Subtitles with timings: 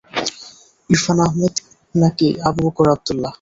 [0.89, 1.53] ইরফান আহেমদ
[1.95, 3.29] না কি আবু বকর আবদুল্লাহ?